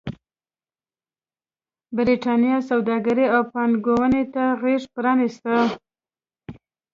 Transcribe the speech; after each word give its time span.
برېټانیا 1.95 2.55
سوداګرۍ 2.69 3.25
او 3.35 3.41
پانګونې 3.53 4.23
ته 4.33 4.43
غېږ 4.61 4.83
پرانېسته. 4.95 5.55